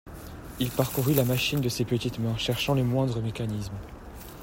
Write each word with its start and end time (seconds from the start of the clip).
Il 0.59 0.71
parcourut 0.71 1.13
la 1.13 1.23
machine 1.23 1.61
de 1.61 1.69
ses 1.69 1.85
petites 1.85 2.17
mains, 2.17 2.35
cherchant 2.35 2.73
le 2.73 2.83
moindre 2.83 3.21
mécanisme. 3.21 3.75